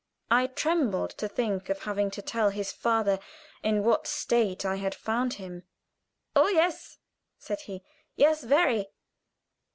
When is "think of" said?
1.27-1.83